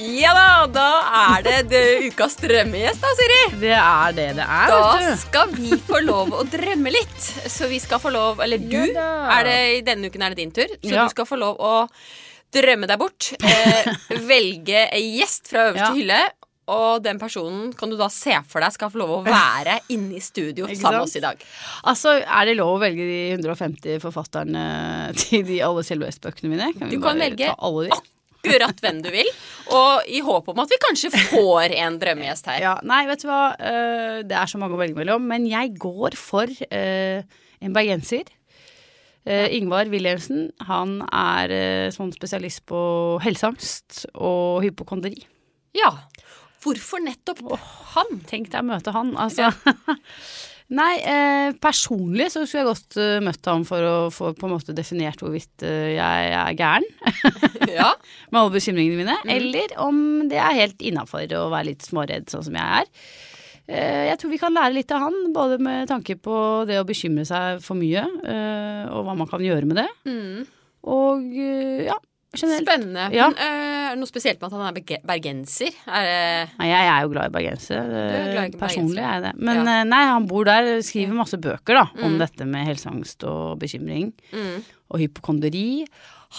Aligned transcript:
Ja 0.00 0.30
da, 0.32 0.44
da 0.72 0.84
er 1.36 1.42
det, 1.44 1.56
det 1.70 1.80
ukas 2.08 2.36
drømmegjest, 2.40 3.02
da, 3.02 3.10
Siri. 3.18 3.38
Det 3.60 3.72
er 3.76 4.14
det 4.16 4.28
det 4.38 4.46
er, 4.46 4.70
Da 4.72 4.78
vet 4.96 5.04
du. 5.10 5.20
skal 5.20 5.52
vi 5.56 5.76
få 5.90 6.00
lov 6.06 6.32
å 6.40 6.44
drømme 6.48 6.92
litt. 6.94 7.20
Så 7.52 7.68
vi 7.70 7.78
skal 7.82 8.00
få 8.00 8.12
lov 8.14 8.40
Eller 8.44 8.58
du, 8.62 8.78
Ja 8.94 9.10
er 9.36 9.44
det, 9.48 9.58
i 9.78 9.80
denne 9.86 10.08
uken 10.10 10.24
er 10.24 10.32
det 10.34 10.40
din 10.40 10.52
tur. 10.56 10.72
Så 10.80 10.94
Ja. 10.94 11.04
du 11.04 11.12
skal 11.12 11.26
få 11.28 11.36
lov 11.40 11.58
å 11.60 11.74
drømme 12.52 12.88
deg 12.90 12.98
bort. 12.98 13.32
Eh, 13.44 13.90
velge 14.32 14.86
en 14.88 15.08
gjest 15.20 15.50
fra 15.52 15.68
øverste 15.70 15.90
Ja. 15.90 15.94
hylle. 15.94 16.20
Og 16.70 17.02
den 17.02 17.18
personen 17.18 17.72
kan 17.74 17.90
du 17.90 17.96
da 17.98 18.06
se 18.14 18.36
for 18.46 18.62
deg 18.62 18.72
skal 18.72 18.90
få 18.92 19.00
lov 19.02 19.10
å 19.16 19.24
være 19.26 19.80
inne 19.90 20.16
i 20.16 20.20
studio 20.22 20.68
sammen 20.70 21.00
med 21.00 21.02
oss 21.02 21.16
i 21.18 21.22
dag. 21.24 21.40
Altså, 21.84 22.12
Er 22.22 22.46
det 22.46 22.56
lov 22.56 22.76
å 22.76 22.80
velge 22.80 23.02
de 23.08 23.20
150 23.36 23.98
forfatterne 24.00 25.12
til 25.18 25.42
de 25.48 25.60
alle 25.66 25.82
Kjell 25.82 26.00
West-bøkene 26.06 26.48
mine? 26.52 26.70
Kan 26.78 26.88
vi 26.88 26.96
Du 26.96 27.02
kan 27.02 27.18
velge 27.18 27.50
ta 27.50 27.56
alle 27.58 27.88
de? 27.90 28.00
Akkurat 28.40 28.78
hvem 28.80 29.02
du 29.04 29.10
vil. 29.12 29.26
Og 29.70 30.10
i 30.10 30.20
håp 30.24 30.50
om 30.50 30.60
at 30.62 30.72
vi 30.72 30.78
kanskje 30.82 31.12
får 31.14 31.76
en 31.78 31.98
drømmegjest 32.02 32.50
her. 32.50 32.58
Ja, 32.66 32.74
nei, 32.86 33.04
vet 33.08 33.22
du 33.22 33.28
hva. 33.30 33.42
Eh, 33.56 34.18
det 34.26 34.36
er 34.36 34.50
så 34.50 34.60
mange 34.60 34.76
å 34.76 34.80
velge 34.80 34.98
mellom. 34.98 35.24
Men 35.30 35.46
jeg 35.48 35.74
går 35.80 36.16
for 36.18 36.50
eh, 36.70 37.22
en 37.60 37.76
bergenser. 37.76 38.28
Eh, 39.28 39.46
Ingvar 39.58 39.90
Wilhelmsen. 39.92 40.48
Han 40.68 40.98
er 41.06 41.90
sånn 41.94 42.12
spesialist 42.16 42.64
på 42.68 42.82
helseangst 43.24 44.04
og 44.14 44.64
hypokondri. 44.66 45.16
Ja. 45.76 45.94
Hvorfor 46.60 47.00
nettopp 47.00 47.40
han? 47.94 48.18
Tenk 48.28 48.50
deg 48.52 48.60
å 48.60 48.68
møte 48.74 48.92
han, 48.92 49.14
altså. 49.16 49.48
Nei, 50.70 50.92
eh, 51.02 51.50
personlig 51.58 52.28
så 52.30 52.44
skulle 52.44 52.60
jeg 52.62 52.68
godt 52.68 52.98
uh, 53.00 53.16
møtt 53.26 53.48
ham 53.50 53.64
for 53.66 53.82
å 53.82 53.94
få 54.14 54.30
på 54.38 54.46
en 54.46 54.52
måte 54.54 54.74
definert 54.76 55.18
hvorvidt 55.18 55.64
uh, 55.66 55.88
jeg 55.90 56.28
er 56.30 56.54
gæren 56.58 56.86
Ja. 57.80 57.88
med 58.30 58.38
alle 58.38 58.54
bekymringene 58.54 59.00
mine, 59.02 59.16
eller 59.34 59.74
om 59.82 59.98
det 60.30 60.38
er 60.38 60.60
helt 60.60 60.84
innafor 60.86 61.26
å 61.38 61.48
være 61.50 61.72
litt 61.72 61.86
småredd 61.86 62.30
sånn 62.30 62.46
som 62.46 62.58
jeg 62.60 62.84
er. 62.84 62.92
Eh, 63.70 64.04
jeg 64.08 64.18
tror 64.18 64.32
vi 64.32 64.40
kan 64.42 64.54
lære 64.54 64.74
litt 64.78 64.94
av 64.94 65.04
han, 65.08 65.18
både 65.34 65.58
med 65.62 65.90
tanke 65.90 66.16
på 66.18 66.36
det 66.70 66.78
å 66.80 66.86
bekymre 66.86 67.26
seg 67.26 67.60
for 67.62 67.78
mye, 67.78 68.02
eh, 68.02 68.86
og 68.90 69.04
hva 69.06 69.14
man 69.18 69.30
kan 69.30 69.42
gjøre 69.44 69.68
med 69.70 69.78
det. 69.82 69.88
Mm. 70.10 70.46
Og 70.90 71.34
ja, 71.86 71.98
generelt. 72.36 72.62
Spennende. 72.66 73.08
Ja. 73.12 73.28
Men, 73.30 73.38
øh, 73.38 73.90
er 73.90 73.94
det 73.94 73.98
noe 73.98 74.06
spesielt 74.10 74.40
med 74.40 74.52
at 74.52 74.58
han 74.60 74.76
er 74.76 75.00
bergenser? 75.06 75.72
Er 75.88 76.02
det 76.06 76.58
Nei, 76.60 76.68
jeg 76.68 76.86
er 76.92 77.00
jo 77.02 77.08
glad 77.10 77.26
i 77.26 77.34
bergensere. 77.34 77.82
Personlig 78.54 78.60
bergenser. 78.60 79.02
er 79.02 79.12
jeg 79.12 79.22
det. 79.22 79.32
Men 79.40 79.64
Ja. 79.66 79.80
eh, 79.80 79.84
nei, 79.84 80.04
han 80.06 80.26
bor 80.26 80.44
der, 80.44 80.80
skriver 80.82 81.12
masse 81.14 81.36
bøker 81.40 81.74
da, 81.74 81.86
om 82.04 82.12
Mm. 82.14 82.18
dette 82.18 82.46
med 82.46 82.66
helseangst 82.66 83.24
og 83.24 83.58
bekymring. 83.58 84.12
mm. 84.32 84.64
Og 84.90 84.98
hypokonderi. 85.00 85.86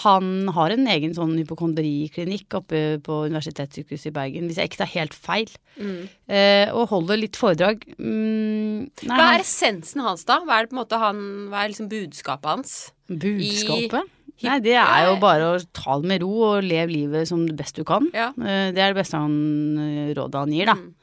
Han 0.04 0.48
har 0.48 0.70
en 0.70 0.86
egen 0.86 1.12
sånn 1.12 1.36
hypokonderiklinikk 1.36 2.54
oppe 2.54 2.98
på 3.04 3.26
Universitetssykehuset 3.28 4.06
i 4.06 4.10
Bergen, 4.10 4.46
hvis 4.48 4.56
jeg 4.56 4.70
ikke 4.70 4.78
tar 4.78 4.86
helt 4.94 5.12
feil. 5.12 5.50
Mm. 5.78 6.08
Eh, 6.28 6.72
og 6.72 6.88
holder 6.88 7.16
litt 7.20 7.36
foredrag. 7.36 7.84
Mm, 7.98 8.90
Hva 9.04 9.34
er 9.36 9.40
essensen 9.40 10.00
hans, 10.00 10.24
da? 10.24 10.40
Hva 10.40 10.60
er 10.62 10.66
det 10.66 10.72
måte 10.76 10.98
han 10.98 11.48
Hva 11.50 11.64
er 11.64 11.68
liksom 11.74 11.88
budskapet 11.90 12.44
hans? 12.48 12.92
budskapet? 13.10 14.02
i- 14.04 14.21
Nei, 14.42 14.58
det 14.64 14.74
er 14.78 15.06
jo 15.08 15.16
bare 15.22 15.52
å 15.54 15.60
ta 15.76 15.98
det 16.00 16.08
med 16.10 16.22
ro 16.24 16.30
og 16.48 16.64
leve 16.66 16.90
livet 16.92 17.28
som 17.30 17.44
det 17.46 17.54
best 17.58 17.76
du 17.78 17.84
kan. 17.88 18.08
Ja. 18.14 18.30
Eh, 18.38 18.70
det 18.74 18.82
er 18.82 18.92
det 18.92 18.98
beste 19.02 19.20
han, 19.20 19.36
eh, 19.78 20.12
rådet 20.18 20.34
han 20.42 20.52
gir, 20.52 20.66
da. 20.66 20.74
Mm. 20.74 20.94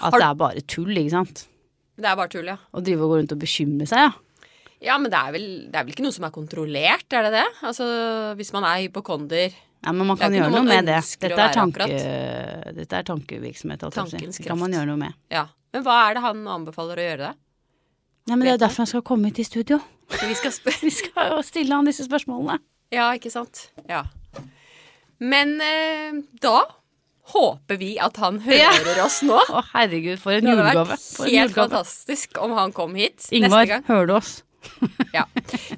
At 0.00 0.12
Har- 0.14 0.18
det 0.20 0.28
er 0.30 0.34
bare 0.40 0.60
tull, 0.66 0.92
ikke 0.96 1.10
sant. 1.10 1.46
Det 2.00 2.08
er 2.08 2.16
bare 2.16 2.28
tull, 2.32 2.46
ja. 2.48 2.56
Å 2.72 2.82
drive 2.82 3.04
og 3.04 3.10
gå 3.12 3.18
rundt 3.20 3.32
og 3.36 3.40
bekymre 3.42 3.86
seg, 3.88 3.98
ja. 4.08 4.12
Ja, 4.80 4.96
men 4.96 5.10
det 5.12 5.18
er, 5.20 5.32
vel, 5.34 5.48
det 5.68 5.76
er 5.76 5.84
vel 5.84 5.92
ikke 5.92 6.04
noe 6.06 6.12
som 6.16 6.24
er 6.24 6.32
kontrollert, 6.32 7.04
er 7.12 7.26
det 7.28 7.32
det? 7.36 7.48
Altså, 7.68 7.84
hvis 8.38 8.52
man 8.56 8.64
er 8.64 8.88
hypokonder 8.88 9.52
Ja, 9.84 9.92
men 9.92 10.06
man 10.06 10.16
kan 10.16 10.32
gjøre 10.32 10.48
noe 10.50 10.62
noe 10.62 10.68
med 10.68 10.86
det. 10.88 11.02
Dette 11.20 11.36
er, 11.36 11.52
tanke, 11.52 11.86
dette 12.76 12.92
er 12.96 13.04
tankevirksomhet. 13.04 13.80
holdt 13.84 13.94
jeg 13.96 14.04
på 14.04 14.08
å 14.08 14.10
si. 14.10 14.16
Tankens 14.16 14.38
Det 14.40 14.46
kan 14.46 14.58
man 14.58 14.72
gjøre 14.72 14.86
noe 14.88 14.96
med. 14.96 15.14
Ja. 15.30 15.46
Men 15.72 15.84
hva 15.84 15.98
er 16.08 16.14
det 16.14 16.22
han 16.24 16.44
anbefaler 16.48 16.96
å 16.96 17.04
gjøre 17.04 17.28
det? 17.28 17.34
Nei, 18.28 18.36
men 18.36 18.46
Det 18.46 18.52
er 18.54 18.62
derfor 18.66 18.84
han 18.84 18.86
skal 18.86 19.02
komme 19.02 19.26
hit 19.30 19.38
i 19.40 19.44
studio. 19.44 19.80
Vi 20.10 20.34
skal 20.34 20.52
Vi 20.84 20.90
skal 20.90 21.42
stille 21.46 21.74
han 21.76 21.84
disse 21.88 22.06
spørsmålene. 22.08 22.58
Ja, 22.90 23.08
ikke 23.14 23.30
sant? 23.30 23.68
Ja. 23.88 24.04
Men 25.20 25.56
eh, 25.60 26.20
da 26.42 26.62
håper 27.30 27.76
vi 27.78 27.92
at 28.02 28.16
han 28.18 28.40
hører 28.42 29.02
oss 29.06 29.20
nå. 29.22 29.36
Å, 29.38 29.60
herregud, 29.74 30.18
for 30.22 30.34
en 30.34 30.48
julegave. 30.48 30.72
Det 30.72 30.78
hadde 30.80 31.26
vært 31.26 31.34
helt 31.36 31.58
fantastisk 31.58 32.40
om 32.42 32.54
han 32.58 32.72
kom 32.74 32.96
hit 32.98 33.28
Ingvar, 33.30 33.60
neste 33.62 33.74
gang. 33.74 33.84
hører 33.90 34.08
du 34.10 34.16
oss? 34.20 34.32
Ja. 35.16 35.24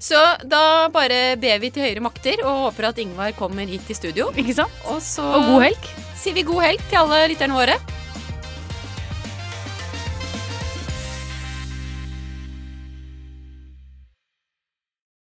Så 0.03 0.19
da 0.51 0.89
bare 0.93 1.37
ber 1.41 1.61
vi 1.63 1.69
til 1.73 1.85
høyere 1.87 2.03
makter 2.05 2.41
og 2.43 2.67
håper 2.67 2.89
at 2.91 2.99
Ingvar 3.01 3.31
kommer 3.39 3.69
hit 3.71 3.85
til 3.89 3.97
studio. 3.97 4.27
Ikke 4.37 4.57
sant? 4.59 4.75
Og 4.93 4.99
så 5.05 5.23
Og 5.25 5.47
god 5.53 5.63
helg. 5.69 5.87
sier 6.19 6.35
vi 6.37 6.43
god 6.49 6.65
helg 6.67 6.83
til 6.91 6.99
alle 7.05 7.21
lytterne 7.31 7.57
våre. 7.57 7.77